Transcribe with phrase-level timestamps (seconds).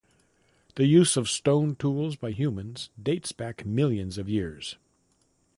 [0.77, 4.77] The use of stone tools by humans dates back millions of years.